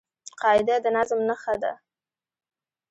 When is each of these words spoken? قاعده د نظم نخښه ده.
قاعده 0.41 0.75
د 0.83 0.85
نظم 0.95 1.19
نخښه 1.29 1.55
ده. 1.63 1.73